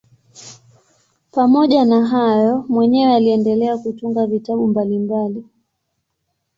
Pamoja 1.31 1.85
na 1.85 2.05
hayo 2.07 2.65
mwenyewe 2.69 3.13
aliendelea 3.13 3.77
kutunga 3.77 4.27
vitabu 4.27 4.67
mbalimbali. 4.67 5.45